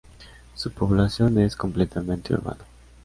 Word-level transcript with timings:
Su 0.55 0.71
población 0.71 1.37
es 1.37 1.55
completamente 1.55 2.33
urbana. 2.33 2.65